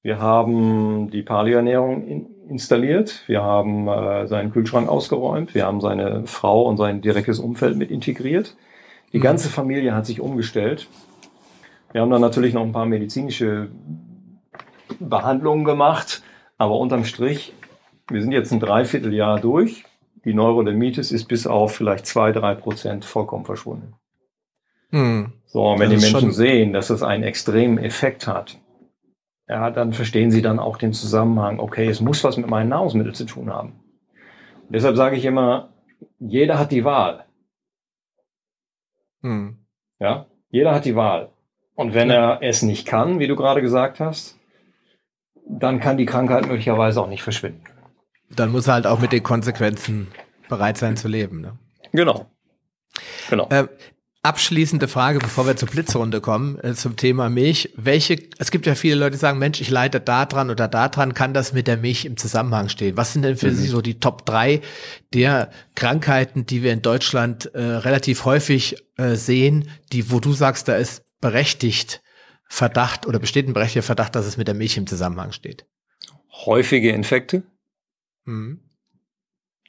[0.04, 3.24] Wir haben die Paleoernährung in, installiert.
[3.28, 5.54] Wir haben äh, seinen Kühlschrank ausgeräumt.
[5.54, 8.56] Wir haben seine Frau und sein direktes Umfeld mit integriert.
[9.12, 9.24] Die mhm.
[9.24, 10.88] ganze Familie hat sich umgestellt.
[11.92, 13.68] Wir haben dann natürlich noch ein paar medizinische
[15.00, 16.24] Behandlungen gemacht,
[16.58, 17.54] aber unterm Strich,
[18.08, 19.84] wir sind jetzt ein Dreivierteljahr durch.
[20.26, 23.94] Die Neurodermitis ist bis auf vielleicht zwei, drei Prozent vollkommen verschwunden.
[24.92, 25.34] Hm.
[25.46, 28.58] So, und wenn die Menschen sehen, dass es einen extremen Effekt hat,
[29.48, 33.14] ja, dann verstehen sie dann auch den Zusammenhang, okay, es muss was mit meinen Nahrungsmitteln
[33.14, 33.80] zu tun haben.
[34.68, 35.70] Und deshalb sage ich immer,
[36.20, 37.26] jeder hat die Wahl.
[39.22, 39.58] Hm.
[40.00, 41.30] Ja, jeder hat die Wahl.
[41.76, 42.36] Und wenn ja.
[42.36, 44.40] er es nicht kann, wie du gerade gesagt hast,
[45.48, 47.64] dann kann die Krankheit möglicherweise auch nicht verschwinden.
[48.30, 50.08] Dann muss er halt auch mit den Konsequenzen
[50.50, 51.42] bereit sein zu leben.
[51.42, 51.58] Ne?
[51.92, 52.26] Genau.
[53.30, 53.48] Genau.
[53.50, 53.68] Äh,
[54.24, 57.74] abschließende Frage, bevor wir zur Blitzrunde kommen, äh, zum Thema Milch.
[57.76, 60.90] Welche, es gibt ja viele Leute, die sagen, Mensch, ich leite da dran oder da
[60.90, 62.98] dran, kann das mit der Milch im Zusammenhang stehen?
[62.98, 63.56] Was sind denn für mhm.
[63.56, 64.62] Sie so die Top drei
[65.14, 70.68] der Krankheiten, die wir in Deutschland äh, relativ häufig äh, sehen, die, wo du sagst,
[70.68, 72.02] da ist berechtigt
[72.48, 75.66] Verdacht oder besteht ein berechtigter Verdacht, dass es mit der Milch im Zusammenhang steht?
[76.46, 77.44] Häufige Infekte,
[78.26, 78.62] mhm.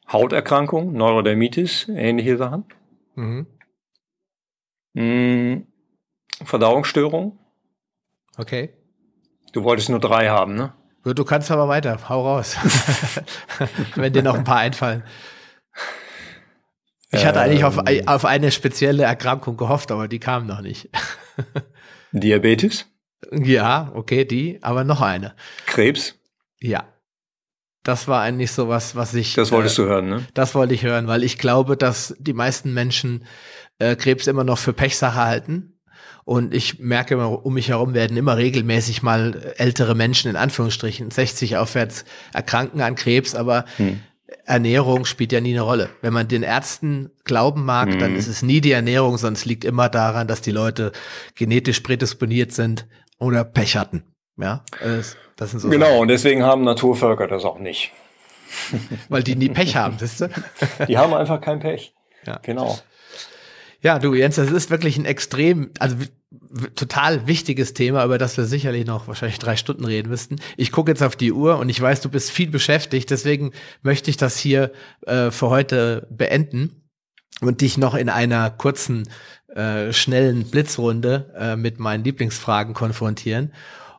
[0.09, 2.65] Hauterkrankung, Neurodermitis, ähnliche Sachen.
[3.15, 3.47] Mhm.
[4.95, 5.67] Hm,
[6.45, 7.39] Verdauungsstörung.
[8.37, 8.73] Okay.
[9.53, 10.75] Du wolltest nur drei haben, ne?
[11.05, 12.57] Du kannst aber weiter, hau raus.
[13.95, 15.05] Wenn dir noch ein paar einfallen.
[17.11, 18.09] Ich hatte eigentlich auf, ähm.
[18.09, 20.91] auf eine spezielle Erkrankung gehofft, aber die kam noch nicht.
[22.21, 22.87] Diabetes?
[23.33, 25.35] Ja, okay, die, aber noch eine.
[25.67, 26.19] Krebs?
[26.61, 26.85] Ja.
[27.83, 29.35] Das war eigentlich so was, was ich.
[29.35, 30.27] Das wolltest äh, du hören, ne?
[30.35, 33.25] Das wollte ich hören, weil ich glaube, dass die meisten Menschen
[33.79, 35.73] äh, Krebs immer noch für Pechsache halten.
[36.25, 41.13] Und ich merke immer, um mich herum werden immer regelmäßig mal ältere Menschen, in Anführungsstrichen,
[41.13, 44.01] 60 aufwärts, erkranken an Krebs, aber hm.
[44.47, 45.91] Ernährung spielt ja nie eine Rolle.
[46.01, 47.99] Wenn man den Ärzten glauben mag, hm.
[47.99, 50.93] dann ist es nie die Ernährung, sondern es liegt immer daran, dass die Leute
[51.35, 52.87] genetisch prädisponiert sind
[53.19, 54.05] oder Pech hatten.
[54.39, 54.65] Ja,
[55.37, 56.01] das sind so genau, Sachen.
[56.01, 57.93] und deswegen haben Naturvölker das auch nicht.
[59.09, 60.29] Weil die nie Pech haben, siehst du?
[60.87, 61.95] Die haben einfach kein Pech.
[62.25, 62.39] Ja.
[62.43, 62.79] Genau.
[63.83, 65.97] Ja, du Jens, das ist wirklich ein extrem, also
[66.75, 70.37] total wichtiges Thema, über das wir sicherlich noch wahrscheinlich drei Stunden reden müssten.
[70.57, 74.11] Ich gucke jetzt auf die Uhr und ich weiß, du bist viel beschäftigt, deswegen möchte
[74.11, 74.73] ich das hier
[75.07, 76.83] äh, für heute beenden
[77.41, 79.09] und dich noch in einer kurzen,
[79.55, 83.53] äh, schnellen Blitzrunde äh, mit meinen Lieblingsfragen konfrontieren.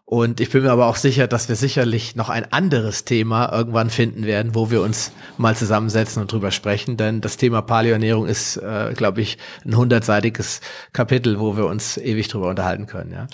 [0.10, 3.89] Und ich bin mir aber auch sicher, dass wir sicherlich noch ein anderes Thema irgendwann
[3.89, 6.96] finden werden, wo wir uns mal zusammensetzen und drüber sprechen.
[6.96, 10.62] Denn das Thema Paleoernährung ist, äh, glaube ich, ein hundertseitiges
[10.93, 13.12] Kapitel, wo wir uns ewig drüber unterhalten können.
[13.12, 13.28] Ja.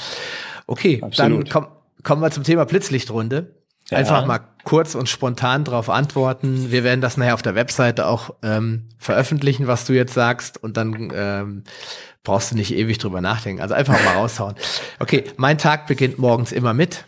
[0.66, 1.44] Okay, Absolut.
[1.46, 1.68] dann komm,
[2.02, 3.54] kommen wir zum Thema Blitzlichtrunde.
[3.90, 3.98] Ja.
[3.98, 6.72] Einfach mal kurz und spontan darauf antworten.
[6.72, 10.62] Wir werden das nachher auf der Webseite auch ähm, veröffentlichen, was du jetzt sagst.
[10.64, 11.64] Und dann ähm,
[12.24, 13.62] brauchst du nicht ewig drüber nachdenken.
[13.62, 14.56] Also einfach mal raushauen.
[15.00, 17.06] Okay, mein Tag beginnt morgens immer mit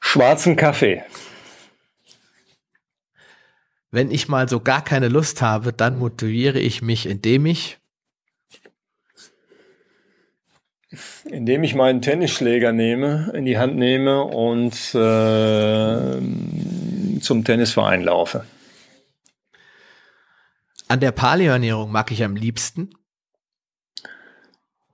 [0.00, 1.02] schwarzen Kaffee.
[3.90, 7.77] Wenn ich mal so gar keine Lust habe, dann motiviere ich mich, indem ich
[11.24, 16.20] indem ich meinen Tennisschläger nehme, in die Hand nehme und äh,
[17.20, 18.44] zum Tennisverein laufe.
[20.88, 22.90] An der Paleoernährung mag ich am liebsten?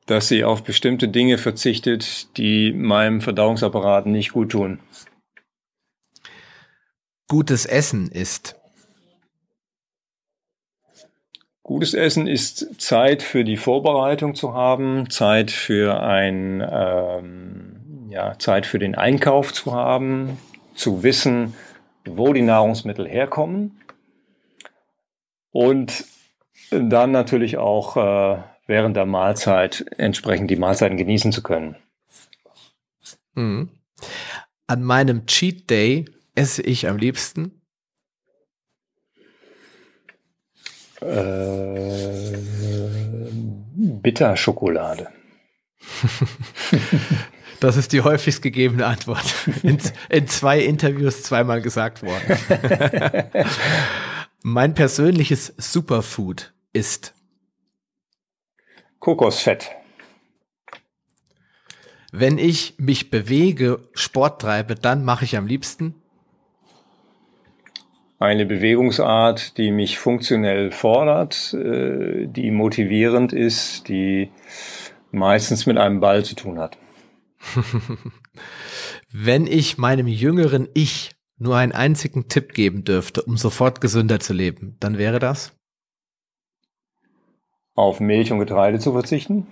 [0.06, 4.80] Dass sie auf bestimmte Dinge verzichtet, die meinem Verdauungsapparat nicht gut tun.
[7.28, 8.56] Gutes Essen ist.
[11.64, 18.66] Gutes Essen ist Zeit für die Vorbereitung zu haben, Zeit für ein, ähm, ja, Zeit
[18.66, 20.38] für den Einkauf zu haben,
[20.74, 21.54] zu wissen,
[22.04, 23.80] wo die Nahrungsmittel herkommen
[25.52, 26.04] und
[26.70, 31.76] dann natürlich auch äh, während der Mahlzeit entsprechend die Mahlzeiten genießen zu können.
[33.32, 33.70] Mhm.
[34.66, 37.62] An meinem Cheat Day esse ich am liebsten
[41.04, 42.38] äh,
[44.02, 45.08] Bitterschokolade.
[47.60, 49.24] Das ist die häufigst gegebene Antwort.
[49.62, 49.78] In,
[50.10, 53.26] in zwei Interviews zweimal gesagt worden.
[54.42, 57.14] Mein persönliches Superfood ist
[58.98, 59.70] Kokosfett.
[62.12, 65.94] Wenn ich mich bewege, Sport treibe, dann mache ich am liebsten
[68.24, 74.30] eine Bewegungsart, die mich funktionell fordert, äh, die motivierend ist, die
[75.12, 76.78] meistens mit einem Ball zu tun hat.
[79.12, 84.32] Wenn ich meinem jüngeren Ich nur einen einzigen Tipp geben dürfte, um sofort gesünder zu
[84.32, 85.52] leben, dann wäre das?
[87.74, 89.46] Auf Milch und Getreide zu verzichten?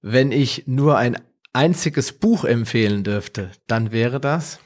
[0.00, 1.16] Wenn ich nur ein
[1.52, 4.60] einziges Buch empfehlen dürfte, dann wäre das?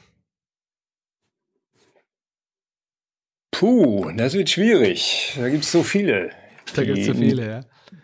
[3.57, 5.33] Puh, das wird schwierig.
[5.35, 6.29] Da gibt es so viele.
[6.75, 7.61] Da gibt es so viele, ja.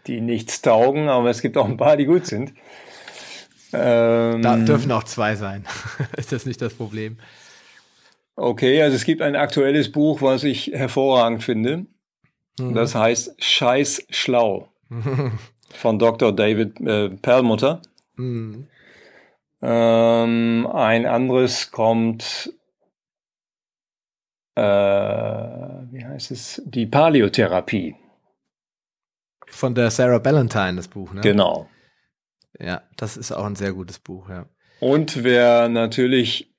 [0.07, 2.53] Die nichts taugen, aber es gibt auch ein paar, die gut sind.
[3.71, 5.63] Ähm, da dürfen auch zwei sein.
[6.17, 7.17] ist das nicht das Problem?
[8.35, 11.85] Okay, also es gibt ein aktuelles Buch, was ich hervorragend finde.
[12.59, 12.73] Mhm.
[12.73, 14.69] Das heißt Scheiß schlau
[15.71, 16.35] von Dr.
[16.35, 17.83] David äh, Perlmutter.
[18.15, 18.67] Mhm.
[19.61, 22.53] Ähm, ein anderes kommt,
[24.55, 27.95] äh, wie heißt es, die Paläotherapie
[29.47, 31.21] Von der Sarah Ballantyne, das Buch, ne?
[31.21, 31.69] Genau.
[32.59, 34.45] Ja, das ist auch ein sehr gutes Buch, ja.
[34.79, 36.53] Und wer natürlich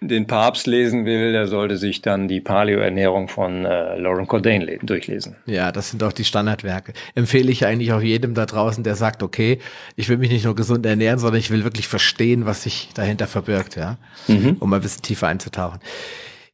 [0.00, 5.36] den Papst lesen will, der sollte sich dann die Paleo-Ernährung von äh, Lauren Cordain durchlesen.
[5.46, 6.94] Ja, das sind doch die Standardwerke.
[7.14, 9.58] Empfehle ich eigentlich auch jedem da draußen, der sagt, okay,
[9.96, 13.26] ich will mich nicht nur gesund ernähren, sondern ich will wirklich verstehen, was sich dahinter
[13.26, 14.56] verbirgt, ja, mhm.
[14.60, 15.80] um ein bisschen tiefer einzutauchen.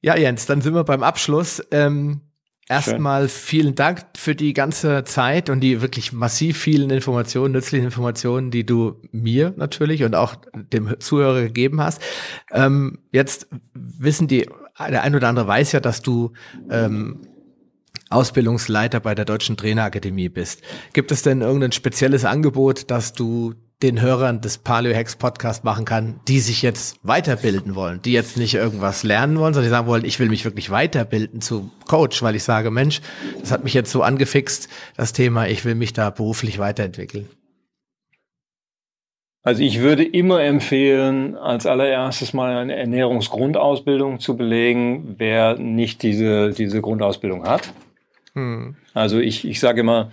[0.07, 1.61] Ja, Jens, dann sind wir beim Abschluss.
[1.73, 2.21] Ähm,
[2.69, 8.53] Erstmal vielen Dank für die ganze Zeit und die wirklich massiv vielen Informationen, nützlichen Informationen,
[8.53, 12.01] die du mir natürlich und auch dem Zuhörer gegeben hast.
[12.53, 16.33] Ähm, jetzt wissen die, der ein oder andere weiß ja, dass du
[16.71, 17.23] ähm,
[18.09, 20.63] Ausbildungsleiter bei der Deutschen Trainerakademie bist.
[20.93, 25.85] Gibt es denn irgendein spezielles Angebot, dass du den Hörern des Paleo Hacks Podcast machen
[25.85, 29.87] kann, die sich jetzt weiterbilden wollen, die jetzt nicht irgendwas lernen wollen, sondern die sagen
[29.87, 33.03] wollen, ich will mich wirklich weiterbilden zu Coach, weil ich sage, Mensch,
[33.39, 37.29] das hat mich jetzt so angefixt, das Thema, ich will mich da beruflich weiterentwickeln.
[39.43, 46.51] Also ich würde immer empfehlen, als allererstes mal eine Ernährungsgrundausbildung zu belegen, wer nicht diese,
[46.51, 47.73] diese Grundausbildung hat.
[48.33, 48.75] Hm.
[48.93, 50.11] Also ich, ich sage immer,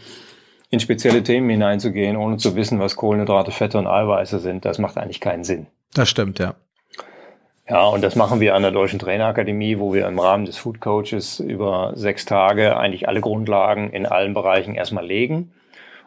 [0.74, 4.98] in spezielle Themen hineinzugehen, ohne zu wissen, was Kohlenhydrate, Fette und Eiweiße sind, das macht
[4.98, 5.68] eigentlich keinen Sinn.
[5.94, 6.56] Das stimmt, ja.
[7.70, 10.80] Ja, und das machen wir an der Deutschen Trainerakademie, wo wir im Rahmen des Food
[10.80, 15.52] Coaches über sechs Tage eigentlich alle Grundlagen in allen Bereichen erstmal legen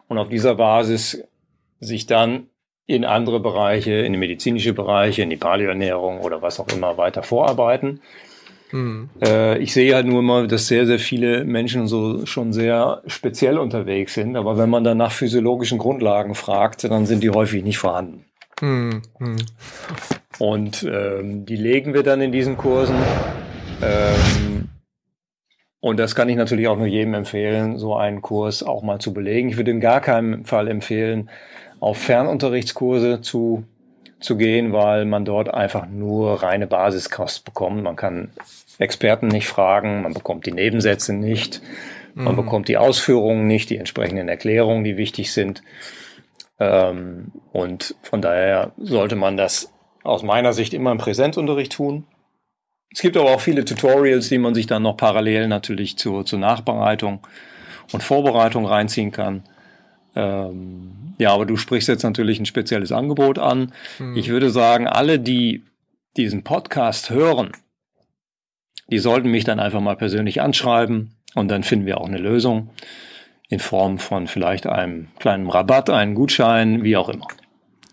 [0.09, 1.23] und auf dieser Basis
[1.79, 2.47] sich dann
[2.87, 7.23] in andere Bereiche, in die medizinische Bereiche, in die Paleoernährung oder was auch immer weiter
[7.23, 8.01] vorarbeiten.
[8.71, 9.09] Mhm.
[9.21, 13.57] Äh, ich sehe halt nur immer, dass sehr, sehr viele Menschen so schon sehr speziell
[13.57, 14.35] unterwegs sind.
[14.35, 18.25] Aber wenn man dann nach physiologischen Grundlagen fragt, dann sind die häufig nicht vorhanden.
[18.61, 19.01] Mhm.
[20.39, 22.95] Und ähm, die legen wir dann in diesen Kursen.
[23.81, 24.69] Ähm,
[25.79, 29.13] und das kann ich natürlich auch nur jedem empfehlen, so einen Kurs auch mal zu
[29.13, 29.49] belegen.
[29.49, 31.29] Ich würde in gar keinem Fall empfehlen,
[31.79, 33.63] auf Fernunterrichtskurse zu
[34.19, 37.83] zu gehen, weil man dort einfach nur reine Basiskost bekommt.
[37.83, 38.31] Man kann
[38.79, 41.61] Experten nicht fragen, man bekommt die Nebensätze nicht,
[42.13, 42.37] man mhm.
[42.37, 45.61] bekommt die Ausführungen nicht, die entsprechenden Erklärungen, die wichtig sind.
[46.59, 49.71] Ähm, und von daher sollte man das
[50.03, 52.05] aus meiner Sicht immer im Präsenzunterricht tun.
[52.91, 56.39] Es gibt aber auch viele Tutorials, die man sich dann noch parallel natürlich zur, zur
[56.39, 57.19] Nachbereitung
[57.91, 59.43] und Vorbereitung reinziehen kann.
[60.17, 63.71] Ähm, ja, aber du sprichst jetzt natürlich ein spezielles Angebot an.
[63.97, 64.17] Hm.
[64.17, 65.63] Ich würde sagen, alle, die
[66.17, 67.51] diesen Podcast hören,
[68.89, 72.71] die sollten mich dann einfach mal persönlich anschreiben und dann finden wir auch eine Lösung
[73.47, 77.27] in Form von vielleicht einem kleinen Rabatt, einem Gutschein, wie auch immer.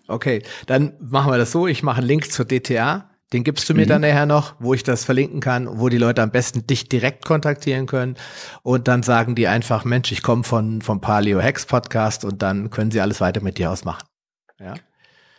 [0.08, 1.66] Okay, dann machen wir das so.
[1.66, 3.88] Ich mache einen Link zur DTA den gibst du mir mhm.
[3.88, 7.24] dann nachher noch, wo ich das verlinken kann, wo die Leute am besten dich direkt
[7.24, 8.14] kontaktieren können.
[8.62, 12.70] Und dann sagen die einfach, Mensch, ich komme von, vom Paleo Hex Podcast und dann
[12.70, 14.06] können sie alles weiter mit dir ausmachen.
[14.60, 14.74] Ja.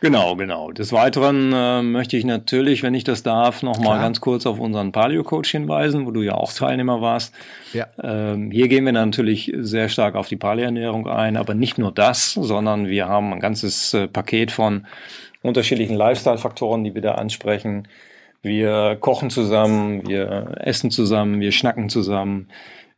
[0.01, 0.71] Genau, genau.
[0.71, 4.91] Des Weiteren äh, möchte ich natürlich, wenn ich das darf, nochmal ganz kurz auf unseren
[4.91, 7.34] Paleo-Coach hinweisen, wo du ja auch Teilnehmer warst.
[7.71, 7.88] Ja.
[8.03, 12.34] Ähm, hier gehen wir natürlich sehr stark auf die Paleo-Ernährung ein, aber nicht nur das,
[12.34, 14.86] sondern wir haben ein ganzes äh, Paket von
[15.45, 17.88] unterschiedlichen Lifestyle-Faktoren, die wir da ansprechen.
[18.41, 22.49] Wir kochen zusammen, wir essen zusammen, wir schnacken zusammen,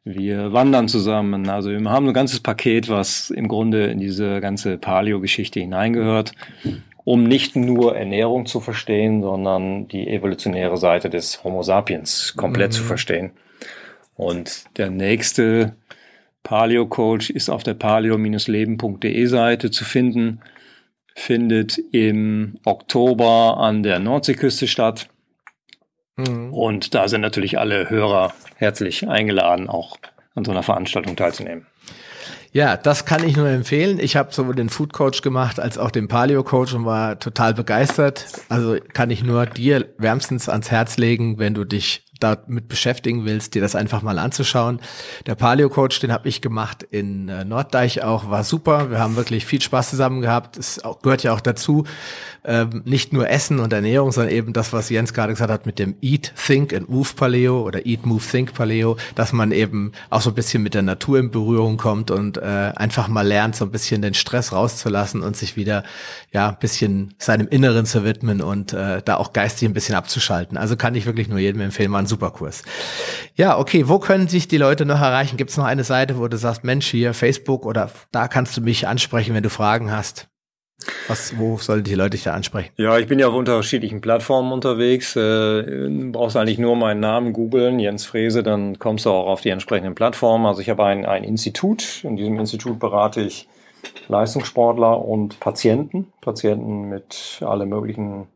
[0.03, 1.49] wir wandern zusammen.
[1.49, 6.33] Also wir haben ein ganzes Paket, was im Grunde in diese ganze Paleo-Geschichte hineingehört,
[7.05, 12.75] um nicht nur Ernährung zu verstehen, sondern die evolutionäre Seite des Homo sapiens komplett mhm.
[12.75, 13.31] zu verstehen.
[14.15, 15.75] Und der nächste
[16.43, 20.41] Paleo-Coach ist auf der paleo-leben.de Seite zu finden
[21.17, 25.09] findet im Oktober an der Nordseeküste statt.
[26.15, 26.53] Mhm.
[26.53, 29.97] Und da sind natürlich alle Hörer herzlich eingeladen, auch
[30.35, 31.65] an so einer Veranstaltung teilzunehmen.
[32.51, 33.99] Ja, das kann ich nur empfehlen.
[33.99, 37.53] Ich habe sowohl den Food Coach gemacht als auch den Paleo Coach und war total
[37.53, 38.25] begeistert.
[38.47, 43.55] Also kann ich nur dir wärmstens ans Herz legen, wenn du dich damit beschäftigen willst,
[43.55, 44.79] dir das einfach mal anzuschauen.
[45.25, 48.89] Der Paleo Coach, den habe ich gemacht in äh, Norddeich auch, war super.
[48.89, 50.57] Wir haben wirklich viel Spaß zusammen gehabt.
[50.57, 51.85] Es gehört ja auch dazu,
[52.47, 55.79] ähm, nicht nur Essen und Ernährung, sondern eben das, was Jens gerade gesagt hat mit
[55.79, 60.21] dem Eat, Think and Move Paleo oder Eat, Move, Think Paleo, dass man eben auch
[60.21, 63.65] so ein bisschen mit der Natur in Berührung kommt und äh, einfach mal lernt, so
[63.65, 65.83] ein bisschen den Stress rauszulassen und sich wieder
[66.31, 70.57] ja ein bisschen seinem Inneren zu widmen und äh, da auch geistig ein bisschen abzuschalten.
[70.57, 72.63] Also kann ich wirklich nur jedem empfehlen, mal einen super Kurs.
[73.35, 75.37] Ja, okay, wo können sich die Leute noch erreichen?
[75.37, 78.61] Gibt es noch eine Seite, wo du sagst, Mensch, hier Facebook oder da kannst du
[78.61, 80.27] mich ansprechen, wenn du Fragen hast?
[81.07, 82.71] Was, wo sollen die Leute dich da ansprechen?
[82.77, 85.15] Ja, ich bin ja auf unterschiedlichen Plattformen unterwegs.
[85.15, 89.49] Äh, brauchst eigentlich nur meinen Namen googeln, Jens Frese, dann kommst du auch auf die
[89.49, 90.45] entsprechenden Plattformen.
[90.45, 92.03] Also ich habe ein, ein Institut.
[92.03, 93.47] In diesem Institut berate ich
[94.07, 96.13] Leistungssportler und Patienten.
[96.21, 98.27] Patienten mit alle möglichen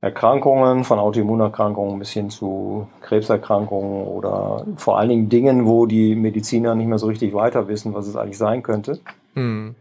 [0.00, 6.74] Erkrankungen, von Autoimmunerkrankungen bis hin zu Krebserkrankungen oder vor allen Dingen Dingen, wo die Mediziner
[6.74, 9.00] nicht mehr so richtig weiter wissen, was es eigentlich sein könnte.
[9.34, 9.74] Mhm.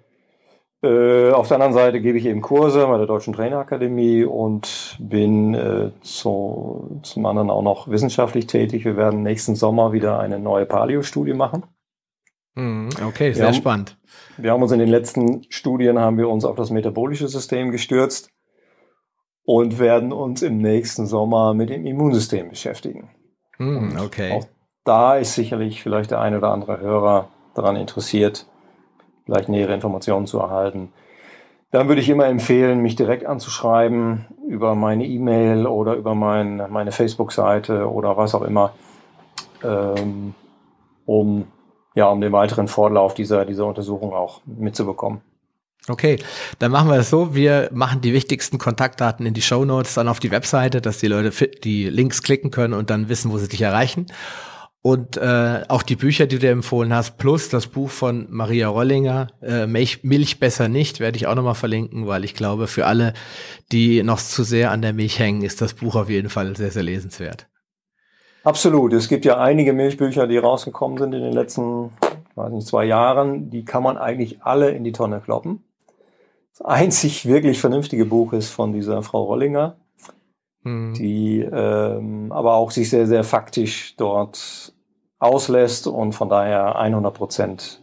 [0.82, 5.54] Äh, auf der anderen Seite gebe ich eben Kurse bei der Deutschen Trainerakademie und bin
[5.54, 8.86] äh, zu, zum anderen auch noch wissenschaftlich tätig.
[8.86, 11.64] Wir werden nächsten Sommer wieder eine neue Paleo-Studie machen.
[12.56, 13.98] Mhm, okay, sehr wir spannend.
[14.38, 18.30] wir haben uns in den letzten Studien haben wir uns auf das metabolische System gestürzt
[19.46, 23.10] und werden uns im nächsten Sommer mit dem Immunsystem beschäftigen.
[23.58, 24.32] Mm, okay.
[24.34, 24.46] Auch
[24.84, 28.46] da ist sicherlich vielleicht der ein oder andere Hörer daran interessiert,
[29.26, 30.92] vielleicht nähere Informationen zu erhalten,
[31.72, 36.92] dann würde ich immer empfehlen, mich direkt anzuschreiben über meine E-Mail oder über mein, meine
[36.92, 38.72] Facebook-Seite oder was auch immer,
[39.64, 40.36] ähm,
[41.06, 41.48] um,
[41.96, 45.22] ja, um den weiteren Fortlauf dieser, dieser Untersuchung auch mitzubekommen.
[45.88, 46.18] Okay,
[46.58, 47.36] dann machen wir es so.
[47.36, 51.08] Wir machen die wichtigsten Kontaktdaten in die Show Notes, dann auf die Webseite, dass die
[51.08, 51.32] Leute
[51.64, 54.08] die Links klicken können und dann wissen, wo sie dich erreichen.
[54.82, 59.30] Und äh, auch die Bücher, die du empfohlen hast, plus das Buch von Maria Rollinger,
[59.42, 63.14] äh, Milch, Milch besser nicht, werde ich auch nochmal verlinken, weil ich glaube, für alle,
[63.72, 66.70] die noch zu sehr an der Milch hängen, ist das Buch auf jeden Fall sehr,
[66.70, 67.48] sehr lesenswert.
[68.44, 68.94] Absolut.
[68.94, 71.90] Es gibt ja einige Milchbücher, die rausgekommen sind in den letzten,
[72.36, 73.50] weiß nicht, zwei Jahren.
[73.50, 75.65] Die kann man eigentlich alle in die Tonne kloppen.
[76.58, 79.76] Das einzig wirklich vernünftige Buch ist von dieser Frau Rollinger,
[80.64, 80.94] hm.
[80.94, 84.74] die ähm, aber auch sich sehr, sehr faktisch dort
[85.20, 87.82] auslässt und von daher 100 Prozent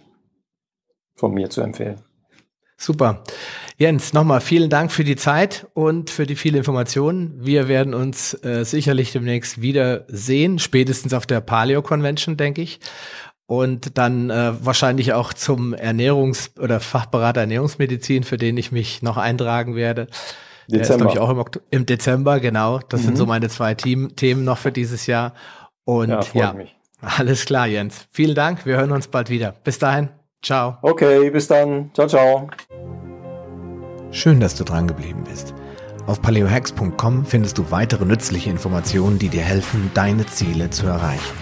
[1.17, 2.01] von mir zu empfehlen.
[2.79, 3.23] Super.
[3.77, 7.35] Jens, nochmal vielen Dank für die Zeit und für die viele Informationen.
[7.39, 12.81] Wir werden uns äh, sicherlich demnächst wieder sehen, spätestens auf der Paleo Convention, denke ich.
[13.47, 19.17] Und dann äh, wahrscheinlich auch zum Ernährungs- oder Fachberater Ernährungsmedizin, für den ich mich noch
[19.17, 20.07] eintragen werde.
[20.69, 21.05] Dezember.
[21.05, 22.79] Der ist, ich, auch im, im, Dezember, genau.
[22.89, 23.07] Das mhm.
[23.07, 25.35] sind so meine zwei Team Themen noch für dieses Jahr.
[25.85, 26.75] Und ja, ja mich.
[27.01, 28.07] Alles klar, Jens.
[28.13, 28.65] Vielen Dank.
[28.65, 29.55] Wir hören uns bald wieder.
[29.65, 30.09] Bis dahin.
[30.41, 30.79] Ciao.
[30.83, 31.91] Okay, bis dann.
[31.95, 32.49] Ciao, ciao.
[34.13, 35.55] Schön, dass du dran geblieben bist.
[36.07, 41.42] Auf paleohacks.com findest du weitere nützliche Informationen, die dir helfen, deine Ziele zu erreichen.